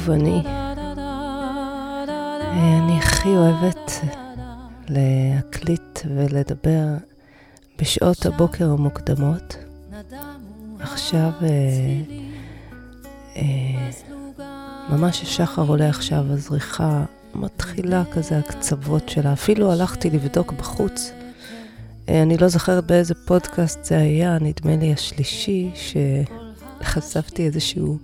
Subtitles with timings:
[0.00, 0.42] שוב אני.
[2.52, 3.90] אני הכי אוהבת
[4.88, 6.86] להקליט ולדבר
[7.78, 9.56] בשעות הבוקר המוקדמות.
[10.80, 11.48] עכשיו, אה,
[13.36, 13.90] אה,
[14.90, 19.32] ממש השחר עולה עכשיו, הזריחה מתחילה כזה הקצוות שלה.
[19.32, 21.12] אפילו הלכתי לבדוק בחוץ.
[22.08, 27.98] אה, אני לא זוכרת באיזה פודקאסט זה היה, נדמה לי השלישי, שחשפתי איזשהו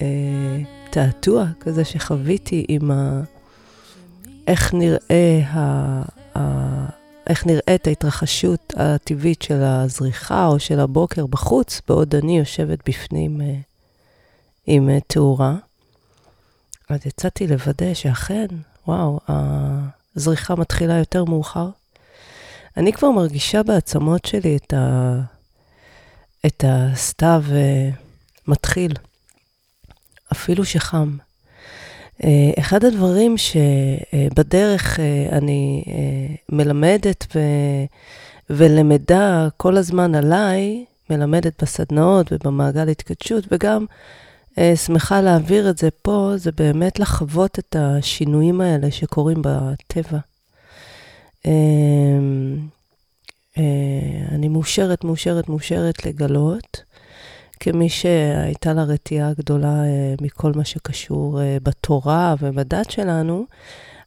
[0.00, 3.20] אה, תעתוע כזה שחוויתי עם ה...
[4.46, 6.02] איך נראה ה...
[6.38, 6.40] ה...
[7.26, 13.54] איך נראית ההתרחשות הטבעית של הזריחה או של הבוקר בחוץ, בעוד אני יושבת בפנים אה,
[14.66, 15.54] עם אה, תאורה.
[16.88, 18.46] אז יצאתי לוודא שאכן,
[18.88, 19.20] וואו,
[20.16, 21.68] הזריחה מתחילה יותר מאוחר.
[22.76, 25.20] אני כבר מרגישה בעצמות שלי את, ה...
[26.46, 27.90] את הסתיו אה,
[28.46, 28.92] מתחיל.
[30.32, 31.16] אפילו שחם.
[32.24, 37.40] אה, אחד הדברים שבדרך אה, אני אה, מלמדת ו...
[38.50, 43.86] ולמדה כל הזמן עליי, מלמדת בסדנאות ובמעגל התקדשות, וגם
[44.74, 50.18] שמחה להעביר את זה פה, זה באמת לחוות את השינויים האלה שקורים בטבע.
[54.30, 56.82] אני מאושרת, מאושרת, מאושרת לגלות
[57.60, 63.46] כמי שהייתה לה רתיעה גדולה אה, מכל מה שקשור אה, בתורה ובדת שלנו,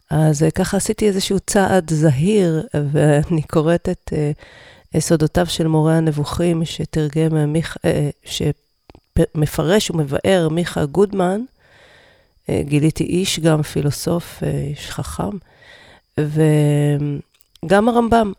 [0.10, 4.14] אז אה, ככה עשיתי איזשהו צעד זהיר, ואני קוראת את
[4.94, 7.78] יסודותיו של מורה הנבוכים, שתרגם, מיכ...
[8.24, 11.42] שמפרש ומבאר מיכה גודמן.
[12.52, 15.30] גיליתי איש גם פילוסוף, איש חכם,
[16.18, 18.32] וגם הרמב"ם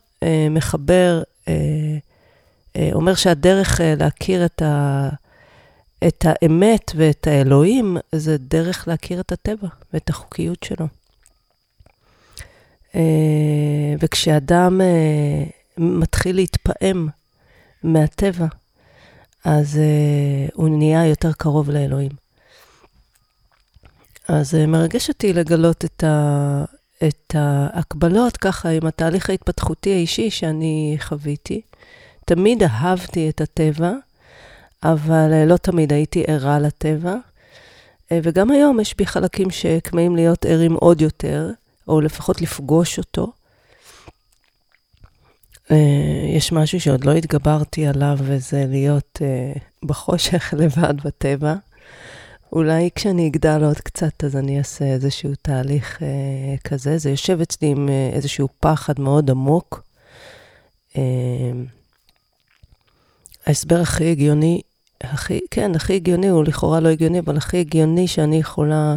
[0.51, 1.23] מחבר
[2.93, 5.09] אומר שהדרך אה, להכיר את, ה,
[6.09, 10.87] את האמת ואת האלוהים, זה דרך להכיר את הטבע ואת החוקיות שלו.
[12.95, 14.81] אה, וכשאדם
[15.79, 17.09] מתחיל להתפעם
[17.83, 18.47] מהטבע,
[19.45, 19.81] אז
[20.55, 22.11] הוא נהיה יותר קרוב לאלוהים.
[24.29, 26.65] אז מרגש אותי לגלות את, ה,
[27.09, 31.61] את ההקבלות ככה עם התהליך ההתפתחותי האישי שאני חוויתי.
[32.35, 33.93] תמיד אהבתי את הטבע,
[34.83, 37.15] אבל אה, לא תמיד הייתי ערה לטבע.
[38.13, 41.51] אה, וגם היום יש בי חלקים שכמהים להיות ערים עוד יותר,
[41.89, 43.33] או לפחות לפגוש אותו.
[45.71, 45.77] אה,
[46.37, 49.19] יש משהו שעוד לא התגברתי עליו, וזה להיות
[49.85, 51.55] בחושך לבד בטבע.
[52.53, 56.99] אולי כשאני אגדל עוד קצת, אז אני אעשה איזשהו תהליך אה, כזה.
[56.99, 59.83] זה יושב אצלי עם איזשהו פחד מאוד עמוק.
[60.97, 61.03] אה,
[63.51, 64.61] ההסבר הכי הגיוני,
[65.01, 68.97] הכי, כן, הכי הגיוני, הוא לכאורה לא הגיוני, אבל הכי הגיוני שאני יכולה,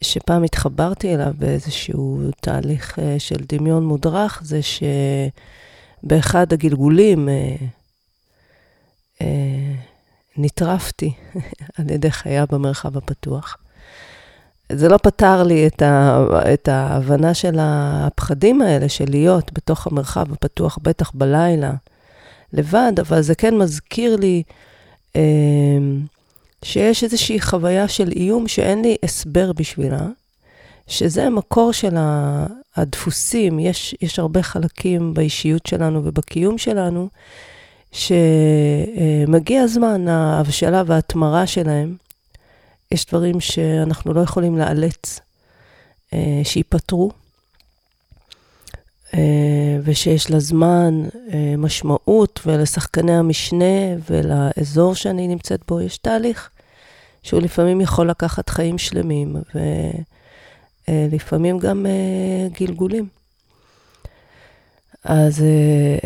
[0.00, 4.60] שפעם התחברתי אליו באיזשהו תהליך uh, של דמיון מודרך, זה
[6.02, 7.62] שבאחד הגלגולים uh,
[9.18, 9.22] uh,
[10.36, 11.12] נטרפתי
[11.78, 13.56] על ידי חיה במרחב הפתוח.
[14.72, 16.24] זה לא פתר לי את, ה,
[16.54, 21.72] את ההבנה של הפחדים האלה, של להיות בתוך המרחב הפתוח, בטח בלילה.
[22.52, 24.42] לבד, אבל זה כן מזכיר לי
[25.16, 25.20] אה,
[26.64, 30.06] שיש איזושהי חוויה של איום שאין לי הסבר בשבילה,
[30.86, 31.96] שזה המקור של
[32.76, 33.58] הדפוסים.
[33.58, 37.08] יש, יש הרבה חלקים באישיות שלנו ובקיום שלנו,
[37.92, 41.96] שמגיע הזמן ההבשלה וההתמרה שלהם.
[42.92, 45.20] יש דברים שאנחנו לא יכולים לאלץ
[46.14, 47.10] אה, שייפתרו.
[49.14, 56.50] אה, ושיש לה זמן, אה, משמעות, ולשחקני המשנה ולאזור שאני נמצאת בו יש תהליך
[57.22, 59.36] שהוא לפעמים יכול לקחת חיים שלמים,
[60.88, 63.08] ולפעמים גם אה, גלגולים.
[65.04, 65.44] אז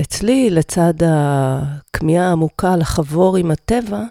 [0.00, 4.03] אצלי, לצד הכמיהה העמוקה לחבור עם הטבע,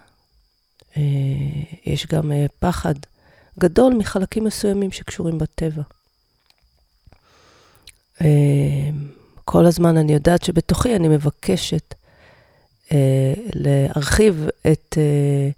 [1.85, 2.93] יש גם פחד
[3.59, 5.81] גדול מחלקים מסוימים שקשורים בטבע.
[8.21, 8.27] אמ,
[9.45, 11.93] כל הזמן אני יודעת שבתוכי אני מבקשת
[12.91, 15.49] אה, להרחיב את אה,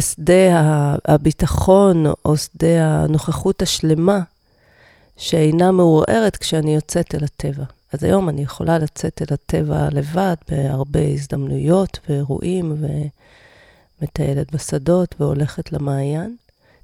[0.00, 4.20] שדה הביטחון או שדה הנוכחות השלמה
[5.16, 7.64] שאינה מעורערת כשאני יוצאת אל הטבע.
[7.92, 12.84] אז היום אני יכולה לצאת אל הטבע לבד בהרבה הזדמנויות ואירועים
[14.00, 16.36] ומטיילת בשדות והולכת למעיין.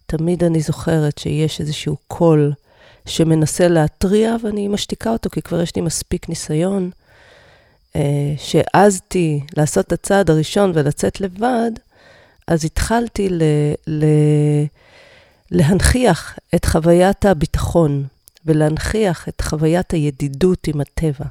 [0.07, 2.53] תמיד אני זוכרת שיש איזשהו קול
[3.07, 6.91] שמנסה להתריע, ואני משתיקה אותו, כי כבר יש לי מספיק ניסיון.
[7.97, 11.71] אה, שהעזתי לעשות את הצעד הראשון ולצאת לבד,
[12.49, 13.43] אז התחלתי ל,
[13.87, 14.05] ל,
[15.51, 18.05] להנכיח את חוויית הביטחון
[18.47, 21.25] ולהנכיח את חוויית הידידות עם הטבע.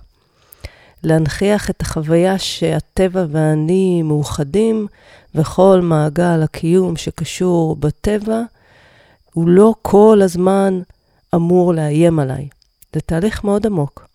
[1.03, 4.88] להנכיח את החוויה שהטבע ואני מאוחדים,
[5.35, 8.41] וכל מעגל הקיום שקשור בטבע,
[9.33, 10.81] הוא לא כל הזמן
[11.35, 12.47] אמור לאיים עליי.
[12.93, 14.07] זה תהליך מאוד עמוק.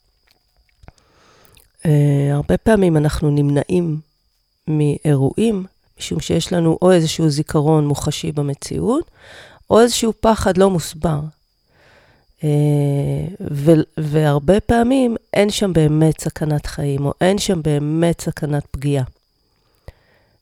[1.82, 1.88] Uh,
[2.32, 4.00] הרבה פעמים אנחנו נמנעים
[4.68, 5.66] מאירועים,
[5.98, 9.10] משום שיש לנו או איזשהו זיכרון מוחשי במציאות,
[9.70, 11.20] או איזשהו פחד לא מוסבר.
[12.40, 12.44] Uh,
[13.96, 19.04] והרבה פעמים אין שם באמת סכנת חיים, או אין שם באמת סכנת פגיעה.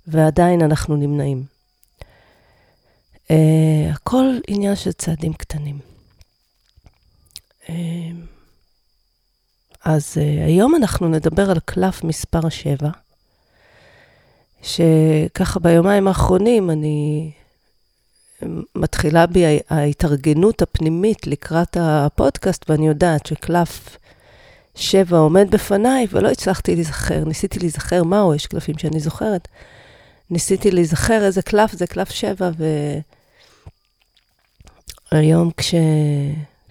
[0.06, 1.44] ועדיין אנחנו נמנעים.
[3.28, 3.32] Uh,
[3.92, 5.93] הכל עניין של צעדים קטנים.
[7.66, 7.70] Uh,
[9.84, 12.90] אז uh, היום אנחנו נדבר על קלף מספר 7,
[14.62, 17.30] שככה ביומיים האחרונים אני
[18.74, 23.96] מתחילה בי ההתארגנות הפנימית לקראת הפודקאסט, ואני יודעת שקלף
[24.74, 29.48] 7 עומד בפניי, ולא הצלחתי להיזכר, ניסיתי להיזכר מהו, יש קלפים שאני זוכרת.
[30.30, 32.50] ניסיתי להיזכר איזה קלף זה קלף 7,
[35.12, 35.74] והיום כש...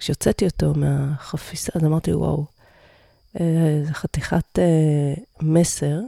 [0.04, 2.44] כשהוצאתי אותו מהחפיסה, אז אמרתי, וואו,
[3.40, 6.00] אה, זה חתיכת אה, מסר.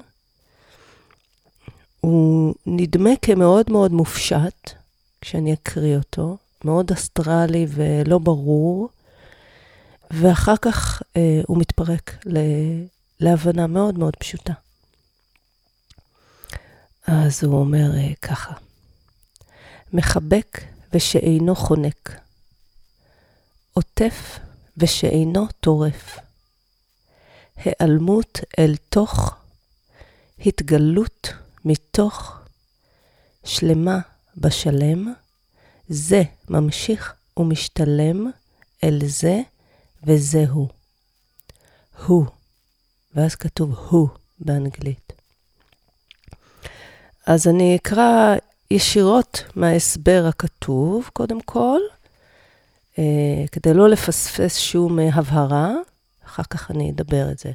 [2.00, 4.70] הוא נדמה כמאוד מאוד מופשט
[5.20, 8.88] כשאני אקריא אותו, מאוד אסטרלי ולא ברור,
[10.10, 12.38] ואחר כך אה, הוא מתפרק ל...
[13.20, 14.52] להבנה מאוד מאוד פשוטה.
[17.06, 18.52] אז הוא אומר אה, ככה,
[19.93, 20.60] מחבק
[20.93, 22.25] ושאינו חונק,
[23.76, 24.38] עוטף
[24.76, 26.19] ושאינו טורף,
[27.56, 29.34] היעלמות אל תוך,
[30.46, 31.28] התגלות
[31.64, 32.38] מתוך,
[33.44, 33.99] שלמה
[34.37, 35.14] בשלם,
[35.88, 38.31] זה ממשיך ומשתלם
[38.84, 39.40] אל זה
[40.05, 40.69] וזהו.
[42.06, 42.26] הוא,
[43.14, 44.08] ואז כתוב הוא
[44.38, 45.12] באנגלית.
[47.26, 48.37] אז אני אקרא
[48.70, 51.81] ישירות מההסבר הכתוב, קודם כל,
[53.52, 55.75] כדי לא לפספס שום אה, הבהרה,
[56.26, 57.52] אחר כך אני אדבר את זה.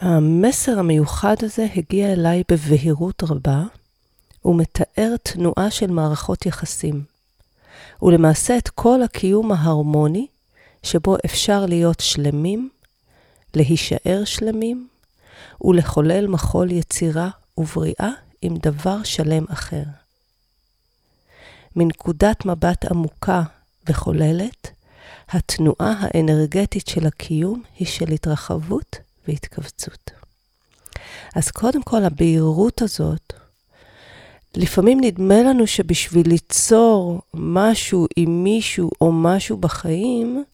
[0.00, 3.62] המסר המיוחד הזה הגיע אליי בבהירות רבה,
[4.44, 7.04] ומתאר תנועה של מערכות יחסים,
[8.02, 10.26] ולמעשה את כל הקיום ההרמוני,
[10.82, 12.68] שבו אפשר להיות שלמים,
[13.54, 14.88] להישאר שלמים,
[15.60, 17.28] ולחולל מחול יצירה
[17.58, 18.10] ובריאה
[18.42, 19.99] עם דבר שלם אחר.
[21.76, 23.42] מנקודת מבט עמוקה
[23.88, 24.70] וכוללת,
[25.30, 28.96] התנועה האנרגטית של הקיום היא של התרחבות
[29.28, 30.10] והתכווצות.
[31.34, 33.32] אז קודם כל, הבהירות הזאת,
[34.56, 40.44] לפעמים נדמה לנו שבשביל ליצור משהו עם מישהו או משהו בחיים,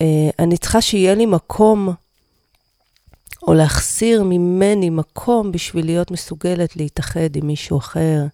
[0.00, 1.88] אה, אני צריכה שיהיה לי מקום
[3.42, 8.26] או להחסיר ממני מקום בשביל להיות מסוגלת להתאחד עם מישהו אחר,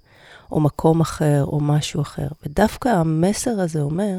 [0.53, 2.29] או מקום אחר, או משהו אחר.
[2.47, 4.19] ודווקא המסר הזה אומר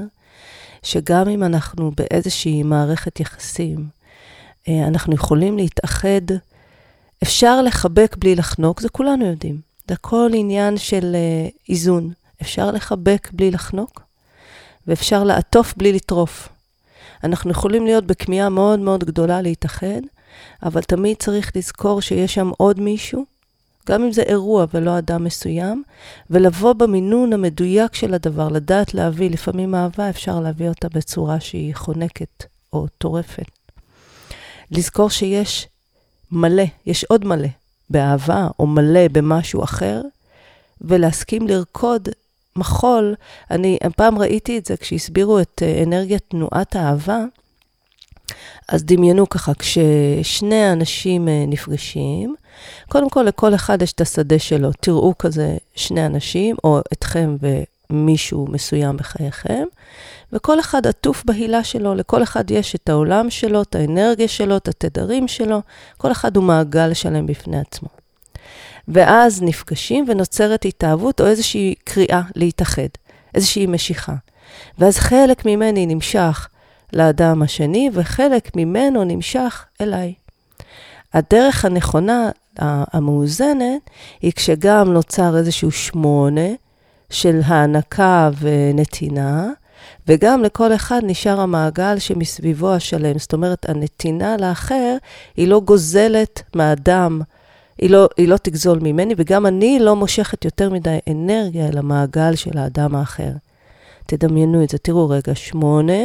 [0.84, 3.88] שגם אם אנחנו באיזושהי מערכת יחסים,
[4.68, 6.22] אה, אנחנו יכולים להתאחד,
[7.24, 9.60] אפשר לחבק בלי לחנוק, זה כולנו יודעים.
[9.88, 12.12] זה הכל עניין של אה, איזון.
[12.42, 14.02] אפשר לחבק בלי לחנוק,
[14.88, 16.50] ואפשר לעטוף בלי לטרוף.
[17.24, 20.02] אנחנו יכולים להיות בכמיהה מאוד מאוד גדולה להתאחד,
[20.64, 23.26] אבל תמיד צריך לזכור שיש שם עוד מישהו,
[23.90, 25.84] גם אם זה אירוע ולא אדם מסוים,
[26.30, 32.44] ולבוא במינון המדויק של הדבר, לדעת להביא, לפעמים אהבה אפשר להביא אותה בצורה שהיא חונקת
[32.74, 33.52] או טורפת.
[34.72, 35.68] לזכור שיש
[36.32, 37.48] מלא, יש עוד מלא
[37.90, 40.02] באהבה או מלא במשהו אחר,
[40.82, 42.10] ולהסכים לרקוד
[42.56, 43.16] מחול.
[43.52, 47.24] אני פעם ראיתי את זה כשהסבירו את אה, אנרגיית תנועת האהבה,
[48.70, 52.36] אז דמיינו ככה, כששני אנשים אה, נפגשים,
[52.90, 54.72] קודם כל לכל אחד יש את השדה שלו.
[54.80, 57.36] תראו כזה שני אנשים, או אתכם
[57.90, 59.64] ומישהו מסוים בחייכם,
[60.34, 64.68] וכל אחד עטוף בהילה שלו, לכל אחד יש את העולם שלו, את האנרגיה שלו, את
[64.68, 65.62] התדרים שלו,
[65.98, 67.90] כל אחד הוא מעגל שלם בפני עצמו.
[68.88, 72.88] ואז נפגשים ונוצרת התאהבות או איזושהי קריאה להתאחד,
[73.36, 74.16] איזושהי משיכה.
[74.80, 76.48] ואז חלק ממני נמשך
[76.94, 80.14] לאדם השני, וחלק ממנו נמשך אליי.
[81.14, 82.30] הדרך הנכונה,
[82.60, 83.90] המאוזנת,
[84.22, 86.50] היא כשגם נוצר איזשהו שמונה
[87.10, 89.50] של הענקה ונתינה,
[90.08, 93.20] וגם לכל אחד נשאר המעגל שמסביבו השלם.
[93.20, 94.98] זאת אומרת, הנתינה לאחר
[95.38, 97.22] היא לא גוזלת מהאדם,
[97.78, 102.36] היא לא, היא לא תגזול ממני, וגם אני לא מושכת יותר מדי אנרגיה אל המעגל
[102.36, 103.32] של האדם האחר.
[104.06, 104.78] תדמיינו את זה.
[104.78, 106.04] תראו רגע, שמונה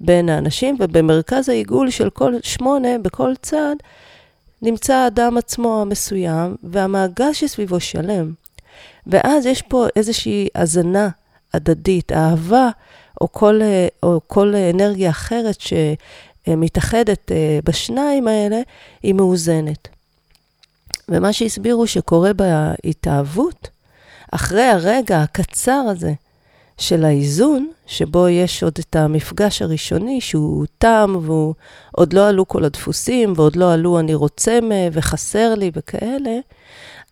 [0.00, 3.76] בין האנשים, ובמרכז העיגול של כל שמונה, בכל צד,
[4.62, 8.32] נמצא האדם עצמו המסוים, והמעגל שסביבו שלם.
[9.06, 11.08] ואז יש פה איזושהי הזנה
[11.54, 12.70] הדדית, אהבה,
[13.20, 13.60] או כל,
[14.02, 18.60] או כל אנרגיה אחרת שמתאחדת אה, בשניים האלה,
[19.02, 19.88] היא מאוזנת.
[21.08, 23.68] ומה שהסבירו שקורה בהתאהבות,
[24.32, 26.12] אחרי הרגע הקצר הזה
[26.78, 33.32] של האיזון, שבו יש עוד את המפגש הראשוני שהוא תם, ועוד לא עלו כל הדפוסים,
[33.36, 34.58] ועוד לא עלו אני רוצה.
[34.92, 36.38] וחסר לי וכאלה,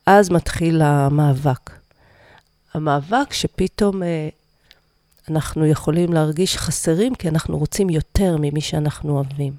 [0.06, 1.70] אז מתחיל המאבק.
[2.75, 4.28] המאבק שפתאום אה,
[5.30, 9.52] אנחנו יכולים להרגיש חסרים, כי אנחנו רוצים יותר ממי שאנחנו אוהבים.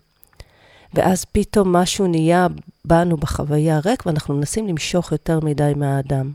[0.93, 2.47] ואז פתאום משהו נהיה
[2.85, 6.31] בנו בחוויה ריק, ואנחנו מנסים למשוך יותר מדי מהאדם.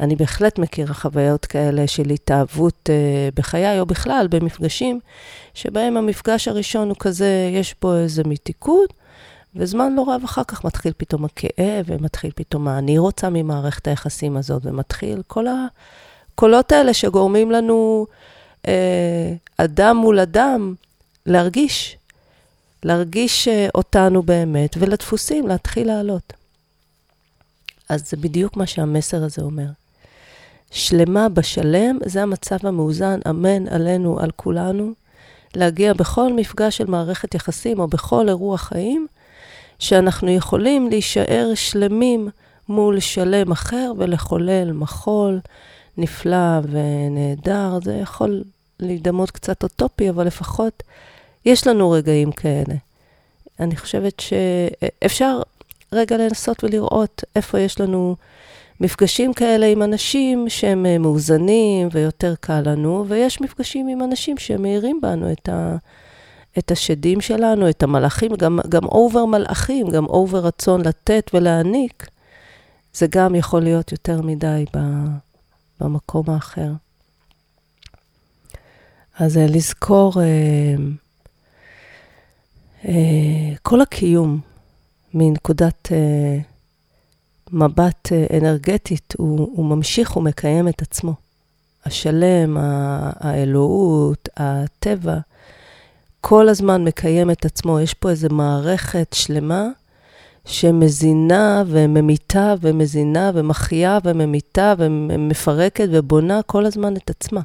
[0.00, 5.00] אני בהחלט מכירה חוויות כאלה של התאהבות uh, בחיי, או בכלל במפגשים,
[5.54, 8.92] שבהם המפגש הראשון הוא כזה, יש בו איזה מתיקות,
[9.56, 14.36] וזמן לא רב אחר כך מתחיל פתאום הכאב, ומתחיל פתאום מה אני רוצה ממערכת היחסים
[14.36, 18.06] הזאת, ומתחיל כל הקולות האלה שגורמים לנו,
[18.62, 18.68] uh,
[19.56, 20.74] אדם מול אדם,
[21.26, 21.96] להרגיש,
[22.82, 26.32] להרגיש uh, אותנו באמת, ולדפוסים להתחיל לעלות.
[27.88, 29.77] אז זה בדיוק מה שהמסר הזה אומר.
[30.70, 34.92] שלמה בשלם, זה המצב המאוזן, אמן עלינו, על כולנו,
[35.54, 39.06] להגיע בכל מפגש של מערכת יחסים או בכל אירוע חיים,
[39.78, 42.28] שאנחנו יכולים להישאר שלמים
[42.68, 45.40] מול שלם אחר ולחולל מחול
[45.98, 47.78] נפלא ונהדר.
[47.84, 48.42] זה יכול
[48.80, 50.82] להידמות קצת אוטופי, אבל לפחות
[51.44, 52.74] יש לנו רגעים כאלה.
[53.60, 55.40] אני חושבת שאפשר
[55.92, 58.16] רגע לנסות ולראות איפה יש לנו
[58.80, 65.00] מפגשים כאלה עם אנשים שהם אה, מאוזנים ויותר קל לנו, ויש מפגשים עם אנשים שמאירים
[65.02, 65.76] בנו את, ה,
[66.58, 72.08] את השדים שלנו, את המלאכים, גם, גם over מלאכים, גם over רצון לתת ולהעניק,
[72.92, 74.78] זה גם יכול להיות יותר מדי ב,
[75.80, 76.72] במקום האחר.
[79.18, 80.74] אז אה, לזכור אה,
[82.88, 84.40] אה, כל הקיום
[85.14, 85.88] מנקודת...
[85.92, 86.38] אה,
[87.52, 91.14] מבט אה, אנרגטית, הוא, הוא ממשיך ומקיים את עצמו.
[91.84, 92.56] השלם,
[93.20, 95.18] האלוהות, הטבע,
[96.20, 97.80] כל הזמן מקיים את עצמו.
[97.80, 99.68] יש פה איזו מערכת שלמה
[100.44, 107.40] שמזינה וממיתה ומזינה ומחיה וממיתה ומפרקת ובונה כל הזמן את עצמה.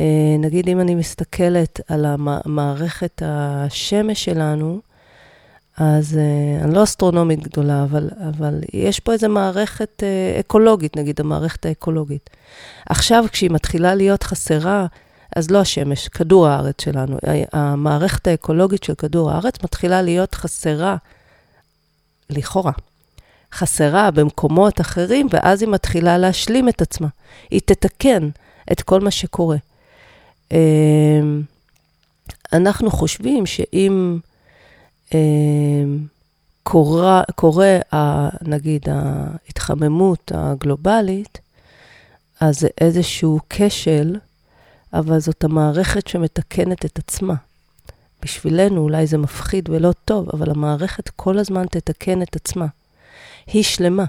[0.00, 4.80] אה, נגיד, אם אני מסתכלת על המערכת השמש שלנו,
[5.76, 11.20] אז uh, אני לא אסטרונומית גדולה, אבל, אבל יש פה איזו מערכת uh, אקולוגית, נגיד
[11.20, 12.30] המערכת האקולוגית.
[12.86, 14.86] עכשיו, כשהיא מתחילה להיות חסרה,
[15.36, 17.16] אז לא השמש, כדור הארץ שלנו,
[17.52, 20.96] המערכת האקולוגית של כדור הארץ מתחילה להיות חסרה,
[22.30, 22.72] לכאורה,
[23.54, 27.08] חסרה במקומות אחרים, ואז היא מתחילה להשלים את עצמה.
[27.50, 28.28] היא תתקן
[28.72, 29.56] את כל מה שקורה.
[30.50, 30.54] Uh,
[32.52, 34.18] אנחנו חושבים שאם...
[35.14, 36.06] אמ,
[36.62, 37.78] קורה, קורה
[38.42, 41.38] נגיד, ההתחממות הגלובלית,
[42.40, 44.16] אז זה איזשהו כשל,
[44.92, 47.34] אבל זאת המערכת שמתקנת את עצמה.
[48.22, 52.66] בשבילנו אולי זה מפחיד ולא טוב, אבל המערכת כל הזמן תתקן את עצמה.
[53.46, 54.04] היא שלמה.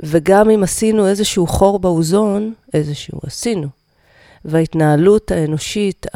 [0.00, 3.68] וגם אם עשינו איזשהו חור באוזון, איזשהו עשינו,
[4.44, 6.06] וההתנהלות האנושית,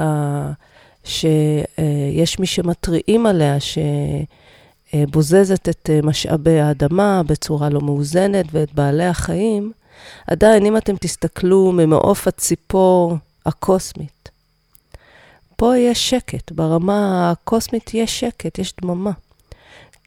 [1.05, 3.57] שיש מי שמתריעים עליה,
[4.95, 9.73] שבוזזת את משאבי האדמה בצורה לא מאוזנת ואת בעלי החיים,
[10.27, 13.17] עדיין, אם אתם תסתכלו ממעוף הציפור
[13.47, 14.29] הקוסמית,
[15.57, 19.13] פה יש שקט, ברמה הקוסמית יש שקט, יש דממה.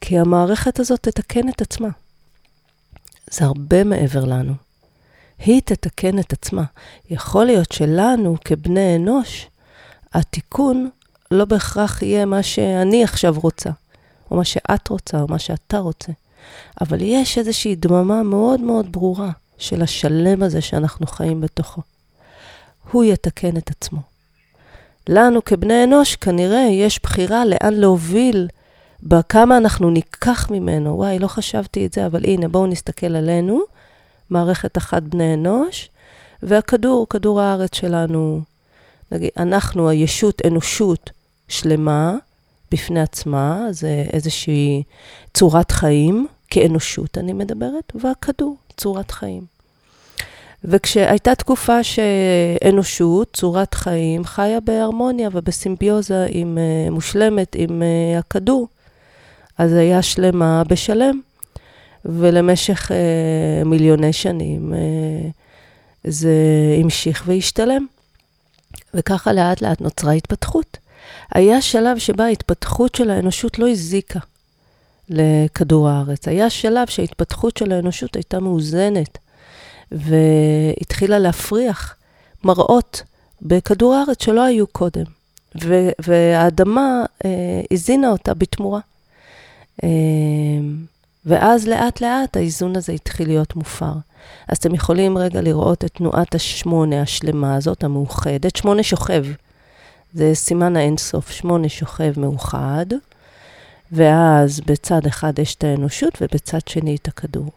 [0.02, 1.90] כי המערכת הזאת תתקן את עצמה.
[3.30, 4.54] זה הרבה מעבר לנו.
[5.40, 6.64] היא תתקן את עצמה.
[7.10, 9.48] יכול להיות שלנו, כבני אנוש,
[10.14, 10.90] התיקון
[11.32, 13.70] לא בהכרח יהיה מה שאני עכשיו רוצה,
[14.32, 16.12] או מה שאת רוצה, או מה שאתה רוצה.
[16.82, 21.82] אבל יש איזושהי דממה מאוד מאוד ברורה של השלם הזה שאנחנו חיים בתוכו.
[22.92, 24.00] הוא יתקן את עצמו.
[25.10, 28.48] לנו כבני אנוש כנראה יש בחירה לאן להוביל,
[29.04, 30.98] בכמה אנחנו ניקח ממנו.
[30.98, 33.62] וואי, לא חשבתי את זה, אבל הנה, בואו נסתכל עלינו,
[34.30, 35.90] מערכת אחת בני אנוש,
[36.44, 38.42] והכדור, כדור הארץ שלנו,
[39.14, 41.10] נגיד, אנחנו הישות אנושות
[41.48, 42.16] שלמה
[42.72, 44.84] בפני עצמה, זה איזושהי
[45.34, 49.42] צורת חיים, כאנושות אני מדברת, והכדור, צורת חיים.
[50.64, 58.68] וכשהייתה תקופה שאנושות, צורת חיים, חיה בהרמוניה ובסימביוזה עם, uh, מושלמת עם uh, הכדור,
[59.58, 61.22] אז היה שלמה בשלם.
[62.06, 65.32] ולמשך uh, מיליוני שנים uh,
[66.04, 66.34] זה
[66.84, 67.86] המשיך והשתלם.
[68.94, 70.78] וככה לאט לאט נוצרה התפתחות.
[71.32, 74.20] היה שלב שבה ההתפתחות של האנושות לא הזיקה
[75.10, 76.28] לכדור הארץ.
[76.28, 79.18] היה שלב שההתפתחות של האנושות הייתה מאוזנת,
[79.92, 81.96] והתחילה להפריח
[82.44, 83.04] מראות
[83.42, 85.04] בכדור הארץ שלא היו קודם.
[86.00, 88.80] והאדמה אה, הזינה אותה בתמורה.
[89.84, 89.90] אה,
[91.26, 93.94] ואז לאט לאט האיזון הזה התחיל להיות מופר.
[94.48, 98.56] אז אתם יכולים רגע לראות את תנועת השמונה השלמה הזאת, המאוחדת.
[98.56, 99.26] שמונה שוכב,
[100.14, 102.86] זה סימן האינסוף, שמונה שוכב מאוחד,
[103.92, 107.52] ואז בצד אחד יש את האנושות ובצד שני את הכדור.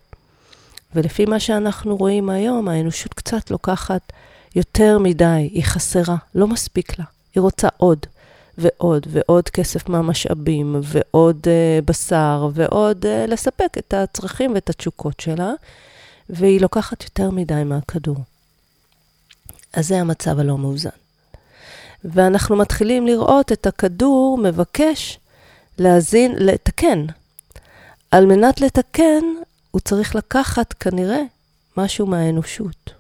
[0.94, 4.12] ולפי מה שאנחנו רואים היום, האנושות קצת לוקחת
[4.56, 7.04] יותר מדי, היא חסרה, לא מספיק לה,
[7.34, 7.98] היא רוצה עוד.
[8.58, 15.52] ועוד ועוד כסף מהמשאבים, ועוד uh, בשר, ועוד uh, לספק את הצרכים ואת התשוקות שלה,
[16.30, 18.16] והיא לוקחת יותר מדי מהכדור.
[19.72, 20.90] אז זה המצב הלא מאוזן.
[22.04, 25.18] ואנחנו מתחילים לראות את הכדור מבקש
[25.78, 27.06] להזין, לתקן.
[28.10, 29.24] על מנת לתקן,
[29.70, 31.22] הוא צריך לקחת כנראה
[31.76, 32.90] משהו מהאנושות.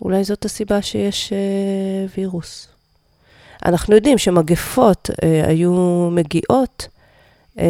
[0.00, 2.71] אולי זאת הסיבה שיש uh, וירוס.
[3.66, 6.88] אנחנו יודעים שמגפות אה, היו מגיעות
[7.58, 7.64] אה,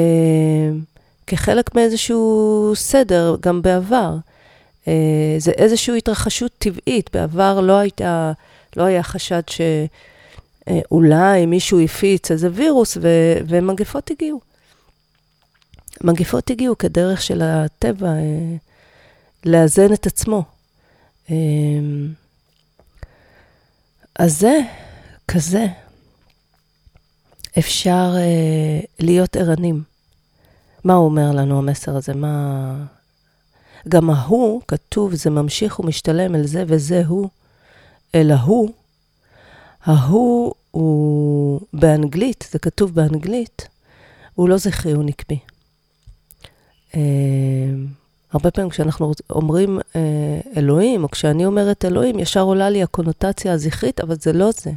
[1.27, 4.17] כחלק מאיזשהו סדר גם בעבר.
[4.89, 7.11] אה, זה איזושהי התרחשות טבעית.
[7.13, 8.33] בעבר לא, הייתה,
[8.77, 9.43] לא היה חשד
[10.69, 13.09] שאולי מישהו הפיץ איזה וירוס ו,
[13.49, 14.41] ומגפות הגיעו.
[16.01, 18.57] מגפות הגיעו כדרך של הטבע אה,
[19.45, 20.43] לאזן את עצמו.
[21.31, 21.37] אה,
[24.19, 24.59] אז זה
[25.29, 25.67] כזה,
[27.59, 29.83] אפשר אה, להיות ערנים.
[30.85, 32.15] מה הוא אומר לנו, המסר הזה?
[32.15, 32.75] מה...
[33.89, 37.29] גם ההוא, כתוב, זה ממשיך ומשתלם אל זה וזה הוא,
[38.15, 38.71] אל ההוא.
[39.85, 43.69] ההוא הוא באנגלית, זה כתוב באנגלית,
[44.35, 45.39] הוא לא זכרי, הוא נקבי.
[46.95, 47.01] אה,
[48.33, 54.01] הרבה פעמים כשאנחנו אומרים אה, אלוהים, או כשאני אומרת אלוהים, ישר עולה לי הקונוטציה הזכרית,
[54.01, 54.71] אבל זה לא זה.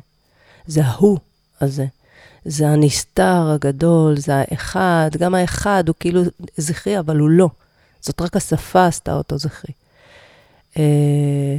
[0.67, 1.17] זה ההוא
[1.61, 1.85] הזה.
[2.45, 6.21] זה הנסתר הגדול, זה האחד, גם האחד הוא כאילו
[6.57, 7.49] זכרי, אבל הוא לא.
[8.01, 9.73] זאת רק השפה עשתה אותו זכרי.
[10.77, 11.57] אה,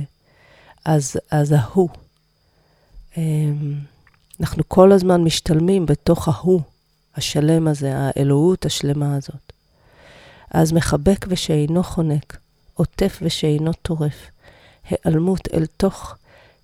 [0.85, 1.89] אז, אז ההוא.
[3.19, 3.23] אה,
[4.41, 6.61] אנחנו כל הזמן משתלמים בתוך ההוא,
[7.17, 9.53] השלם הזה, האלוהות השלמה הזאת.
[10.51, 12.37] אז מחבק ושאינו חונק,
[12.75, 14.31] עוטף ושאינו טורף,
[14.91, 16.17] היעלמות אל תוך,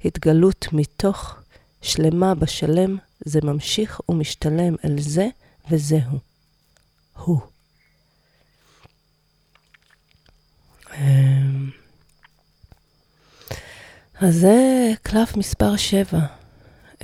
[0.04, 1.41] התגלות מתוך,
[1.82, 5.28] שלמה בשלם, זה ממשיך ומשתלם אל זה
[5.70, 6.18] וזהו.
[7.16, 7.40] הוא.
[10.98, 11.70] אמ,
[14.20, 16.18] אז זה קלף מספר 7.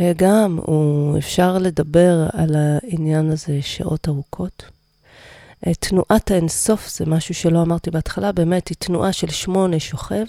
[0.00, 4.64] אה, גם הוא, אפשר לדבר על העניין הזה שעות ארוכות.
[5.66, 10.24] אה, תנועת האינסוף זה משהו שלא אמרתי בהתחלה, באמת היא תנועה של שמונה שוכב.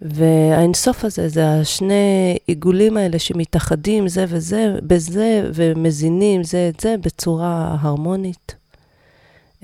[0.00, 7.76] והאינסוף הזה, זה השני עיגולים האלה שמתאחדים זה וזה, בזה, ומזינים זה את זה בצורה
[7.80, 8.54] הרמונית,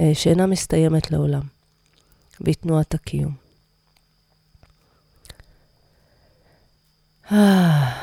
[0.00, 1.42] אה, שאינה מסתיימת לעולם,
[2.40, 3.34] בתנועת הקיום.
[7.32, 7.98] אה,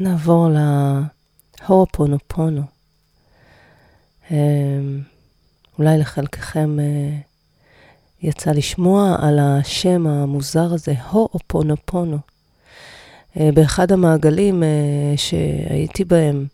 [0.00, 0.48] נעבור
[1.68, 2.62] להורפונופונו.
[4.30, 4.36] אה,
[5.78, 6.76] אולי לחלקכם
[8.24, 12.18] יצא לשמוע על השם המוזר הזה, הואופונופונו.
[13.40, 14.68] אה, באחד המעגלים אה,
[15.16, 16.46] שהייתי בהם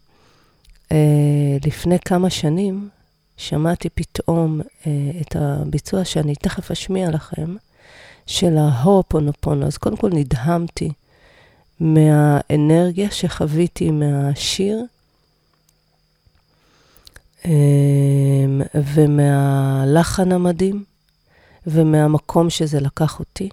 [0.93, 2.89] אה, לפני כמה שנים,
[3.37, 4.61] שמעתי פתאום
[5.21, 7.57] את הביצוע שאני תכף אשמיע לכם,
[8.27, 9.67] של ההואופונופונו.
[9.67, 10.91] אז קודם כל נדהמתי
[11.81, 14.85] מהאנרגיה שחוויתי מהשיר,
[18.75, 20.85] ומהלחן המדהים.
[21.67, 23.49] ומהמקום שזה לקח אותי.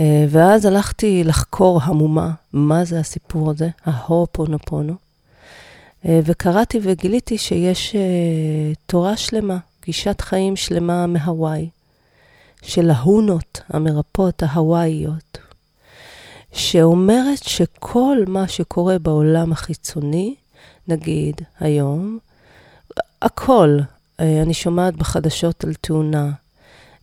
[0.00, 4.94] אה, ואז הלכתי לחקור המומה, מה זה הסיפור הזה, ההופונופונו.
[6.06, 8.00] אה, וקראתי וגיליתי שיש אה,
[8.86, 11.68] תורה שלמה, גישת חיים שלמה מהוואי,
[12.62, 15.38] של ההונות המרפאות ההוואיות,
[16.52, 20.34] שאומרת שכל מה שקורה בעולם החיצוני,
[20.88, 22.18] נגיד היום,
[23.22, 23.78] הכל,
[24.18, 26.30] אני שומעת בחדשות על תאונה,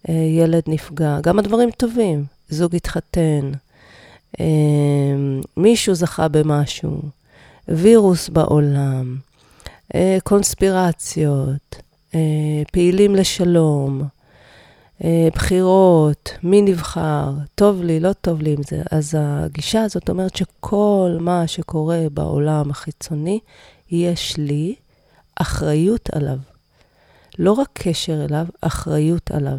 [0.10, 3.52] ילד נפגע, גם הדברים טובים, זוג התחתן,
[4.40, 4.46] אה,
[5.58, 7.02] מישהו זכה במשהו,
[7.68, 9.18] וירוס בעולם,
[10.24, 11.82] קונספירציות,
[12.72, 14.04] פעילים לשלום,
[15.34, 18.82] בחירות, מי נבחר, טוב לי, לא טוב לי עם זה.
[18.92, 23.40] אז הגישה הזאת אומרת שכל מה שקורה בעולם החיצוני,
[23.92, 24.76] יש לי
[25.36, 26.38] אחריות עליו.
[27.40, 29.58] לא רק קשר אליו, אחריות עליו.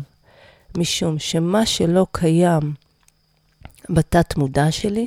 [0.78, 2.74] משום שמה שלא קיים
[3.90, 5.06] בתת-מודע שלי,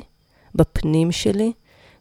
[0.54, 1.52] בפנים שלי,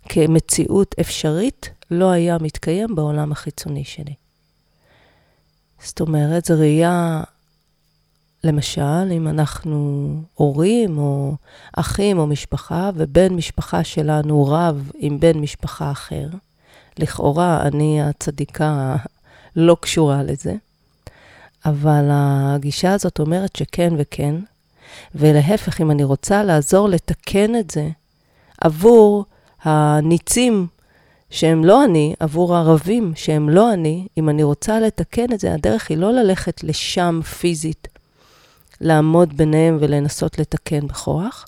[0.09, 4.13] כמציאות אפשרית, לא היה מתקיים בעולם החיצוני שלי.
[5.83, 7.23] זאת אומרת, זו ראייה,
[8.43, 11.35] למשל, אם אנחנו הורים או
[11.73, 16.27] אחים או משפחה, ובן משפחה שלנו רב עם בן משפחה אחר,
[16.99, 18.95] לכאורה אני הצדיקה
[19.55, 20.55] לא קשורה לזה,
[21.65, 24.35] אבל הגישה הזאת אומרת שכן וכן,
[25.15, 27.89] ולהפך, אם אני רוצה לעזור לתקן את זה
[28.61, 29.25] עבור
[29.61, 30.67] הניצים
[31.29, 35.89] שהם לא אני, עבור הערבים שהם לא אני, אם אני רוצה לתקן את זה, הדרך
[35.89, 37.87] היא לא ללכת לשם פיזית,
[38.81, 41.45] לעמוד ביניהם ולנסות לתקן בכוח,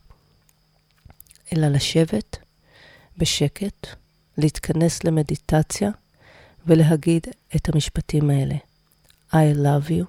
[1.53, 2.38] אלא לשבת
[3.17, 3.88] בשקט,
[4.38, 5.89] להתכנס למדיטציה
[6.67, 8.56] ולהגיד את המשפטים האלה.
[9.33, 10.07] I love you,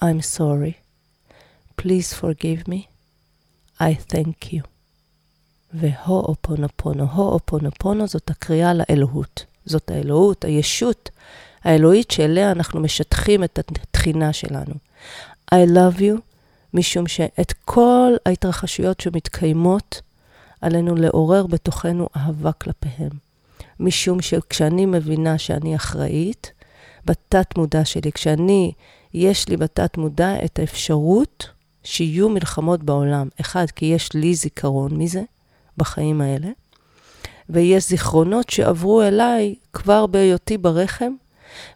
[0.00, 0.74] I'm sorry,
[1.76, 2.88] please forgive me,
[3.80, 4.62] I thank you.
[5.74, 9.44] והואופונופונו, הואופונופונו זאת הקריאה לאלוהות.
[9.66, 11.10] זאת האלוהות, הישות
[11.64, 14.74] האלוהית שאליה אנחנו משטחים את התחינה שלנו.
[15.54, 16.20] I love you,
[16.74, 20.00] משום שאת כל ההתרחשויות שמתקיימות,
[20.60, 23.10] עלינו לעורר בתוכנו אהבה כלפיהם.
[23.80, 26.52] משום שכשאני מבינה שאני אחראית,
[27.06, 28.72] בתת מודע שלי, כשאני,
[29.14, 31.48] יש לי בתת מודע את האפשרות
[31.84, 33.28] שיהיו מלחמות בעולם.
[33.40, 35.22] אחד, כי יש לי זיכרון מזה
[35.76, 36.48] בחיים האלה,
[37.50, 41.12] ויש זיכרונות שעברו אליי כבר בהיותי ברחם,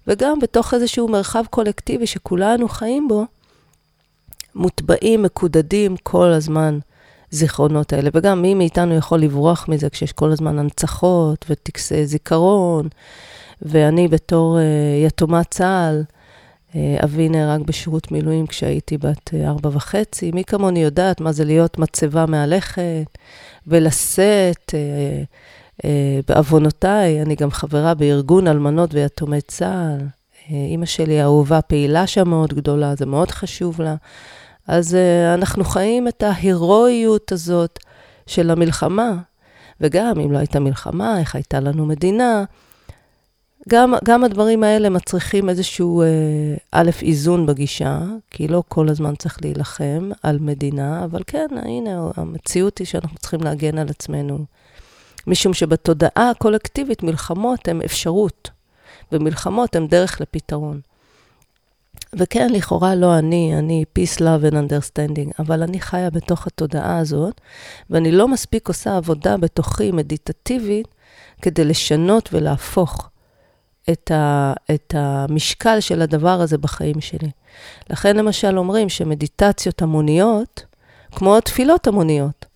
[0.07, 3.25] וגם בתוך איזשהו מרחב קולקטיבי שכולנו חיים בו,
[4.55, 6.79] מוטבעים, מקודדים כל הזמן
[7.31, 8.11] זיכרונות האלה.
[8.14, 12.88] וגם מי מאיתנו יכול לברוח מזה כשיש כל הזמן הנצחות וטקסי זיכרון,
[13.62, 16.03] ואני בתור uh, יתומת צה"ל,
[16.71, 20.31] uh, אבי נהרג בשירות מילואים כשהייתי בת uh, ארבע וחצי.
[20.31, 23.18] מי כמוני יודעת מה זה להיות מצבה מהלכת
[23.66, 24.75] ולשאת.
[26.29, 30.07] בעוונותיי, אני גם חברה בארגון אלמנות ויתומי צה"ל.
[30.51, 33.94] אימא שלי האהובה פעילה שם מאוד גדולה, זה מאוד חשוב לה.
[34.66, 34.97] אז
[35.35, 37.79] אנחנו חיים את ההירואיות הזאת
[38.27, 39.12] של המלחמה.
[39.81, 42.44] וגם, אם לא הייתה מלחמה, איך הייתה לנו מדינה?
[43.68, 46.07] גם, גם הדברים האלה מצריכים איזשהו, אה,
[46.72, 48.00] א', איזון בגישה,
[48.31, 53.40] כי לא כל הזמן צריך להילחם על מדינה, אבל כן, הנה, המציאות היא שאנחנו צריכים
[53.40, 54.44] להגן על עצמנו.
[55.26, 58.50] משום שבתודעה הקולקטיבית מלחמות הן אפשרות,
[59.12, 60.81] ומלחמות הן דרך לפתרון.
[62.14, 67.40] וכן, לכאורה לא אני, אני peace, love and understanding, אבל אני חיה בתוך התודעה הזאת,
[67.90, 70.88] ואני לא מספיק עושה עבודה בתוכי מדיטטיבית
[71.42, 73.09] כדי לשנות ולהפוך
[73.92, 77.31] את, ה, את המשקל של הדבר הזה בחיים שלי.
[77.90, 80.64] לכן למשל אומרים שמדיטציות המוניות,
[81.12, 82.46] כמו תפילות המוניות,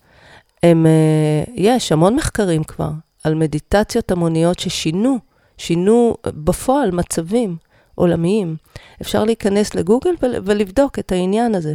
[0.63, 2.89] הם, אה, יש המון מחקרים כבר
[3.23, 5.17] על מדיטציות המוניות ששינו,
[5.57, 7.57] שינו בפועל מצבים
[7.95, 8.55] עולמיים.
[9.01, 11.73] אפשר להיכנס לגוגל ולבדוק את העניין הזה.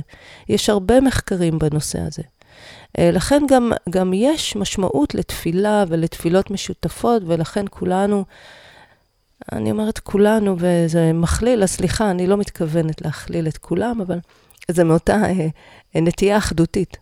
[0.49, 2.23] יש הרבה מחקרים בנושא הזה.
[2.99, 8.25] אה, לכן גם, גם יש משמעות לתפילה ולתפילות משותפות, ולכן כולנו
[9.53, 14.19] אני אומרת כולנו, וזה מכליל, אז סליחה, אני לא מתכוונת להכליל את כולם, אבל
[14.71, 15.47] זה מאותה אה,
[15.97, 16.97] אה, נטייה אחדותית.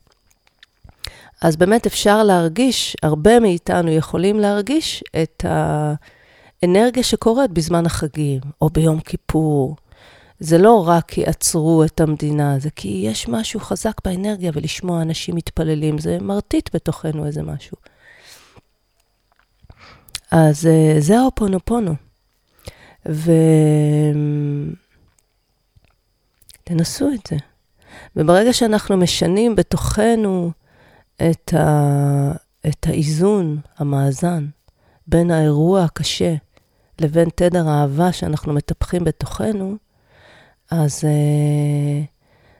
[1.42, 9.00] אז באמת אפשר להרגיש, הרבה מאיתנו יכולים להרגיש את האנרגיה שקורית בזמן החגים, או ביום
[9.00, 9.76] כיפור.
[10.40, 15.36] זה לא רק כי עצרו את המדינה, זה כי יש משהו חזק באנרגיה, ולשמוע אנשים
[15.36, 17.76] מתפללים, זה מרטיט בתוכנו איזה משהו.
[20.30, 22.05] אז אה, זה האופונופונו.
[26.64, 27.36] ותנסו את זה.
[28.16, 30.50] וברגע שאנחנו משנים בתוכנו
[31.30, 32.32] את, ה...
[32.68, 34.46] את האיזון, המאזן,
[35.06, 36.34] בין האירוע הקשה
[37.00, 39.76] לבין תדר האהבה שאנחנו מטפחים בתוכנו,
[40.70, 41.06] אז uh,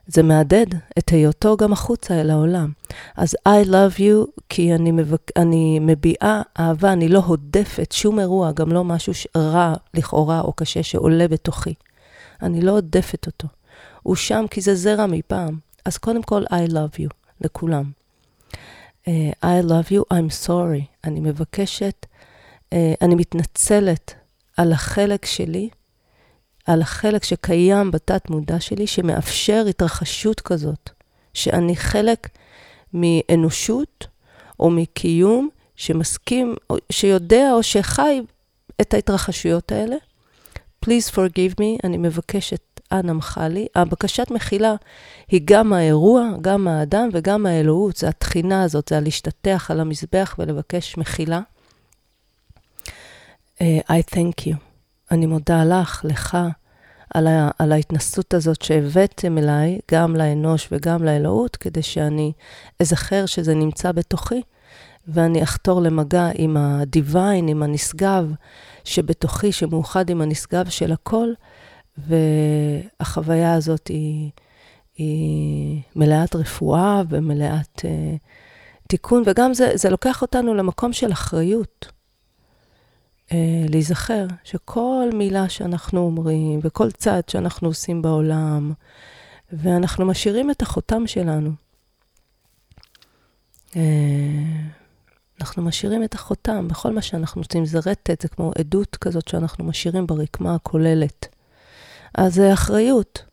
[0.06, 2.72] זה מהדהד את היותו גם החוצה אל העולם.
[3.16, 5.30] אז I love you, כי אני, מבק...
[5.36, 10.82] אני מביעה אהבה, אני לא הודפת שום אירוע, גם לא משהו רע לכאורה או קשה
[10.82, 11.74] שעולה בתוכי.
[12.42, 13.48] אני לא עודפת אותו.
[14.02, 15.58] הוא שם כי זה זרע מפעם.
[15.84, 17.08] אז קודם כל, I love you,
[17.40, 17.90] לכולם.
[19.04, 19.08] Uh,
[19.44, 20.84] I love you, I'm sorry.
[21.04, 22.06] אני מבקשת,
[22.74, 24.14] uh, אני מתנצלת
[24.56, 25.68] על החלק שלי,
[26.66, 30.90] על החלק שקיים בתת מודע שלי, שמאפשר התרחשות כזאת,
[31.34, 32.28] שאני חלק
[32.94, 34.06] מאנושות
[34.60, 38.20] או מקיום שמסכים, או שיודע או שחי
[38.80, 39.96] את ההתרחשויות האלה.
[40.84, 43.66] Please forgive me, אני מבקשת, אנא מחה לי.
[43.74, 44.74] הבקשת מחילה
[45.28, 50.96] היא גם האירוע, גם האדם וגם האלוהות, זה התחינה הזאת, זה הלהשתטח על המזבח ולבקש
[50.96, 51.40] מחילה.
[53.58, 54.75] Uh, I thank you.
[55.10, 56.38] אני מודה לך, לך,
[57.14, 62.32] על, ה, על ההתנסות הזאת שהבאתם אליי, גם לאנוש וגם לאלוהות, כדי שאני
[62.80, 64.42] אזכר שזה נמצא בתוכי,
[65.08, 68.32] ואני אחתור למגע עם הדיוויין, עם הנשגב
[68.84, 71.28] שבתוכי, שמאוחד עם הנשגב של הכל,
[71.98, 74.30] והחוויה הזאת היא,
[74.96, 77.84] היא מלאת רפואה ומלאת uh,
[78.88, 81.95] תיקון, וגם זה, זה לוקח אותנו למקום של אחריות.
[83.28, 83.32] Uh,
[83.68, 88.72] להיזכר שכל מילה שאנחנו אומרים וכל צעד שאנחנו עושים בעולם,
[89.52, 91.50] ואנחנו משאירים את החותם שלנו.
[93.70, 93.76] Uh,
[95.40, 97.64] אנחנו משאירים את החותם בכל מה שאנחנו עושים.
[97.64, 101.28] זה רטט, זה כמו עדות כזאת שאנחנו משאירים ברקמה הכוללת.
[102.14, 103.24] אז זה אחריות,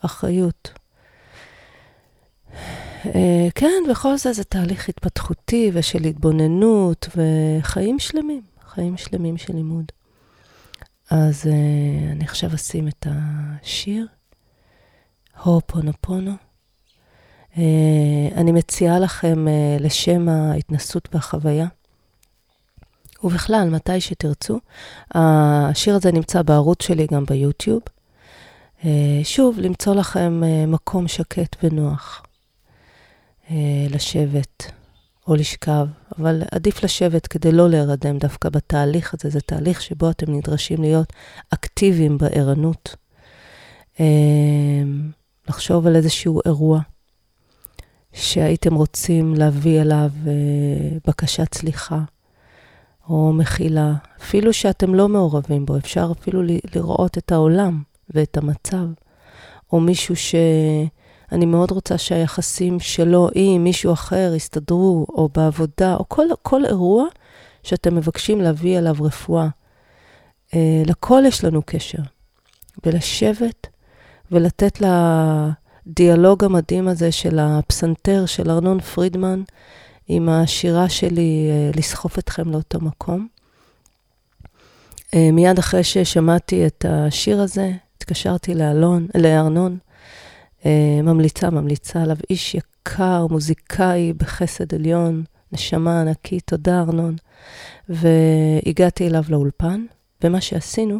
[0.00, 0.70] אחריות.
[3.06, 9.84] אה, כן, וכל זה זה תהליך התפתחותי ושל התבוננות וחיים שלמים, חיים שלמים של לימוד.
[11.10, 14.06] אז uh, אני עכשיו אשים את השיר,
[15.42, 16.32] הופונופונו.
[17.52, 17.58] Uh,
[18.36, 21.66] אני מציעה לכם uh, לשם ההתנסות והחוויה.
[23.24, 24.60] ובכלל, מתי שתרצו.
[25.14, 27.82] השיר הזה נמצא בערוץ שלי גם ביוטיוב.
[28.80, 28.84] Uh,
[29.24, 32.22] שוב, למצוא לכם uh, מקום שקט ונוח
[33.46, 33.50] uh,
[33.90, 34.72] לשבת
[35.28, 35.86] או לשכב,
[36.18, 39.30] אבל עדיף לשבת כדי לא להירדם דווקא בתהליך הזה.
[39.30, 41.12] זה תהליך שבו אתם נדרשים להיות
[41.50, 42.96] אקטיביים בערנות.
[43.94, 44.00] Uh,
[45.48, 46.80] לחשוב על איזשהו אירוע.
[48.12, 50.32] שהייתם רוצים להביא אליו אה,
[51.06, 52.00] בקשת סליחה
[53.08, 56.42] או מחילה, אפילו שאתם לא מעורבים בו, אפשר אפילו
[56.74, 58.86] לראות את העולם ואת המצב,
[59.72, 60.16] או מישהו
[61.30, 67.04] שאני מאוד רוצה שהיחסים שלו עם מישהו אחר יסתדרו, או בעבודה, או כל, כל אירוע
[67.62, 69.48] שאתם מבקשים להביא אליו רפואה.
[70.54, 72.02] אה, לכל יש לנו קשר.
[72.84, 73.66] ולשבת
[74.32, 75.50] ולתת לה...
[75.90, 79.42] הדיאלוג המדהים הזה של הפסנתר של ארנון פרידמן
[80.08, 83.28] עם השירה שלי, אה, לסחוף אתכם לאותו מקום.
[85.14, 89.78] אה, מיד אחרי ששמעתי את השיר הזה, התקשרתי לאלון, לארנון,
[91.02, 97.16] ממליצה, ממליצה עליו, איש יקר, מוזיקאי בחסד עליון, נשמה ענקית, תודה ארנון.
[97.88, 99.84] והגעתי אליו לאולפן,
[100.24, 100.98] ומה שעשינו,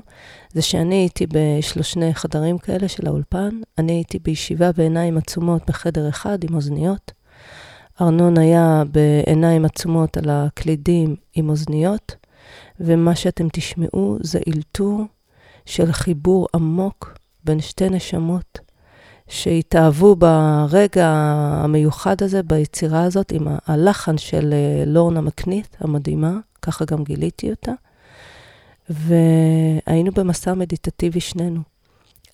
[0.53, 6.45] זה שאני הייתי בשלושני חדרים כאלה של האולפן, אני הייתי בישיבה בעיניים עצומות בחדר אחד
[6.45, 7.13] עם אוזניות.
[8.01, 12.17] ארנון היה בעיניים עצומות על הקלידים עם אוזניות,
[12.81, 15.05] ומה שאתם תשמעו זה אלתור
[15.67, 18.59] של חיבור עמוק בין שתי נשמות
[19.29, 21.09] שהתאהבו ברגע
[21.65, 27.73] המיוחד הזה, ביצירה הזאת, עם הלחן של אה, לורנה מקנית המדהימה, ככה גם גיליתי אותה.
[28.91, 31.61] והיינו במסע מדיטטיבי שנינו.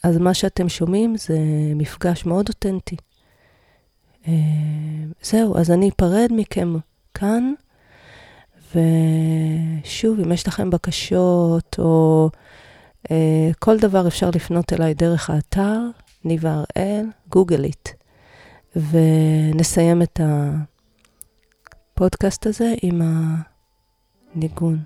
[0.03, 1.39] אז מה שאתם שומעים זה
[1.75, 2.97] מפגש מאוד אותנטי.
[4.29, 4.33] אה,
[5.23, 6.75] זהו, אז אני אפרד מכם
[7.15, 7.53] כאן,
[8.71, 12.31] ושוב, אם יש לכם בקשות או
[13.11, 15.81] אה, כל דבר, אפשר לפנות אליי דרך האתר,
[16.25, 17.89] ניבה הראל, גוגל איט.
[18.77, 20.21] ונסיים את
[21.93, 23.03] הפודקאסט הזה עם
[24.35, 24.79] הניגון.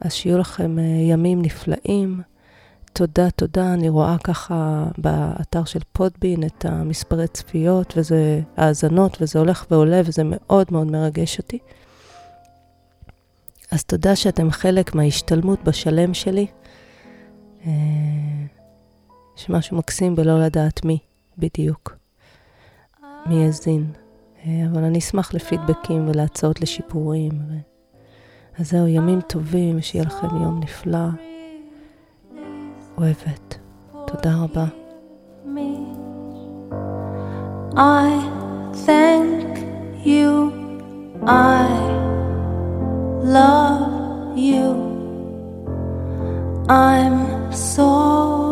[0.00, 2.20] אז שיהיו לכם אה, ימים נפלאים.
[2.92, 3.74] תודה, תודה.
[3.74, 10.22] אני רואה ככה באתר של פודבין את המספרי צפיות וזה האזנות, וזה הולך ועולה, וזה
[10.24, 11.58] מאוד מאוד מרגש אותי.
[13.70, 16.46] אז תודה שאתם חלק מההשתלמות בשלם שלי.
[19.42, 20.98] יש משהו מקסים בלא לדעת מי
[21.38, 21.96] בדיוק,
[23.26, 23.92] מי יזין.
[24.44, 27.30] אה, אבל אני אשמח לפידבקים ולהצעות לשיפורים.
[27.32, 27.54] ו...
[28.58, 31.08] אז זהו, ימים טובים, שיהיה לכם יום נפלא.
[32.98, 33.58] אוהבת.
[34.06, 34.64] תודה רבה.
[37.76, 38.10] I
[38.86, 39.58] thank
[40.04, 40.32] you,
[41.26, 41.66] I
[43.36, 44.66] love you,
[46.68, 47.16] I'm
[47.52, 48.51] sorry.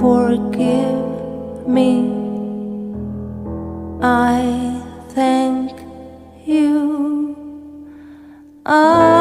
[0.00, 1.92] forgive me.
[4.02, 5.72] I thank
[6.46, 7.36] you.
[8.64, 9.19] I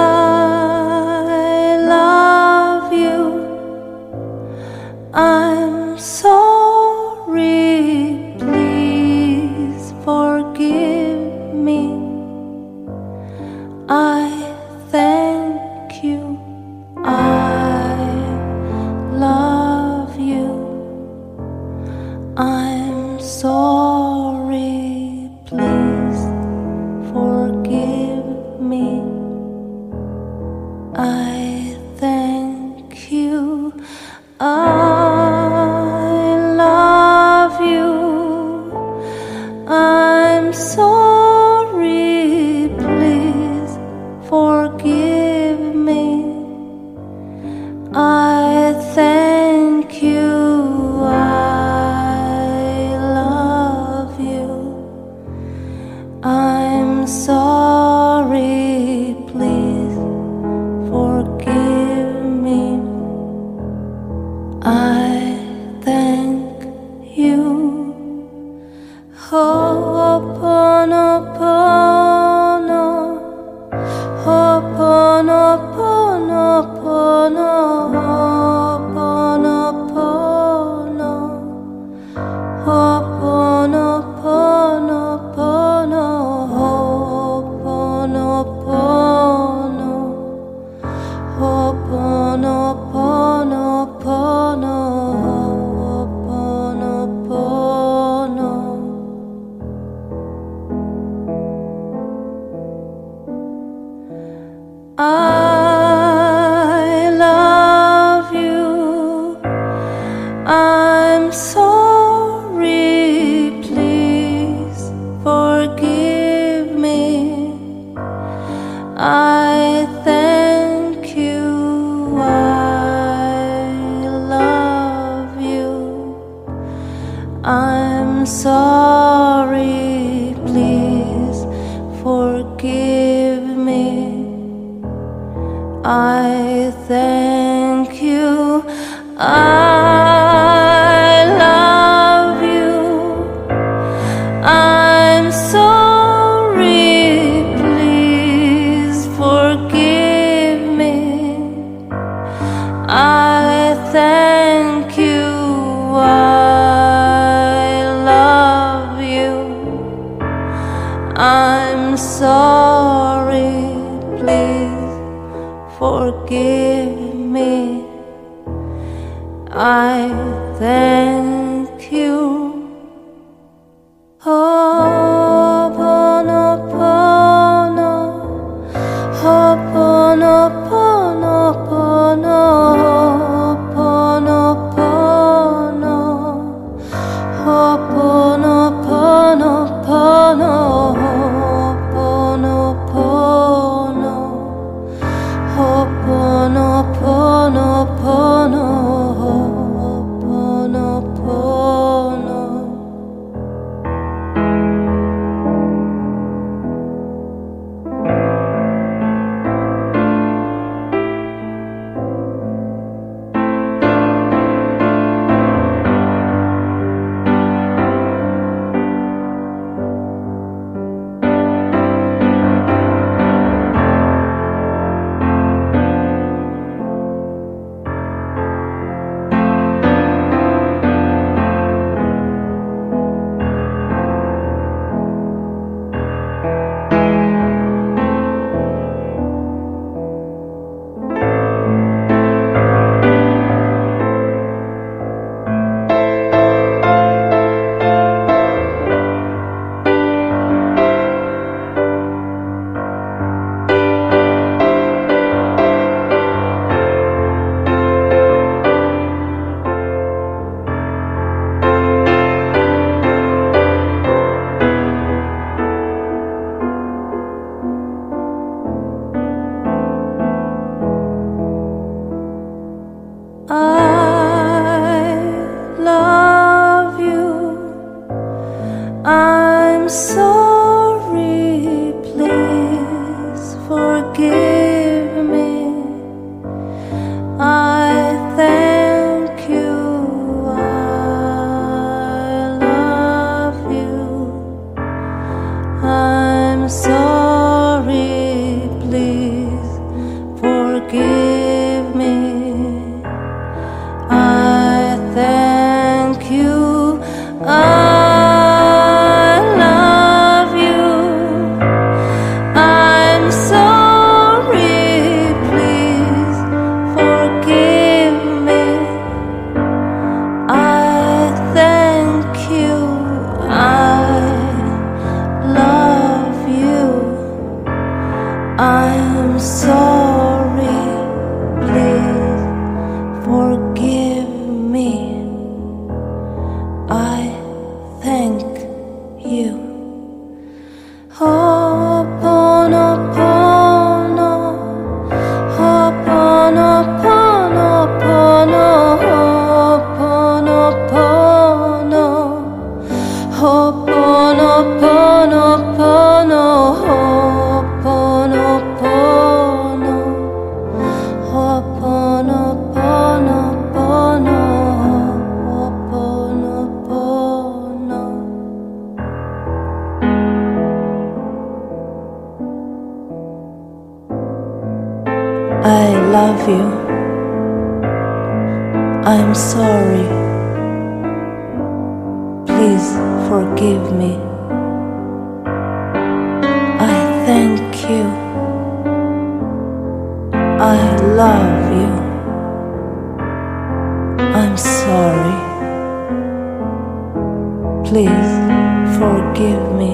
[398.09, 399.91] please forgive me.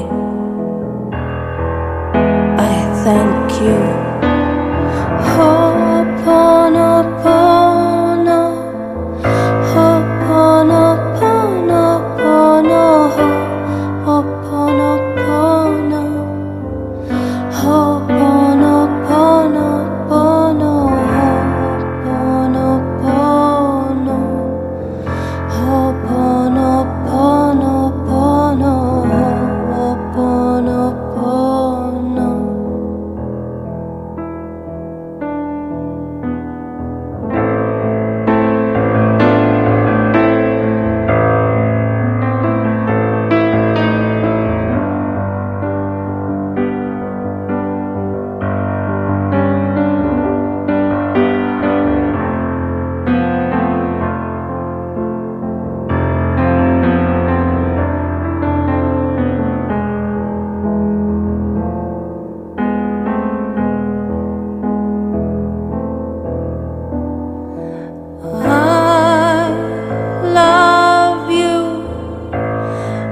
[2.57, 4.04] I thank you.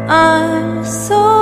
[0.08, 1.33] I saw.